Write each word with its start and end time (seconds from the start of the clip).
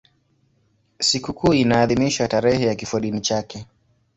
Sikukuu 0.99 1.53
inaadhimishwa 1.53 2.27
tarehe 2.27 2.65
ya 2.65 2.75
kifodini 2.75 3.21
chake. 3.21 3.65